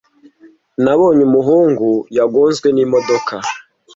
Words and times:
Nabonye 0.83 1.21
umuhungu 1.29 1.87
yagonzwe 2.17 2.67
n'imodoka. 2.71 3.35